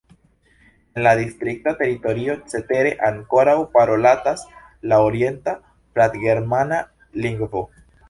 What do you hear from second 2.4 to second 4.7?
cetere ankoraŭ parolatas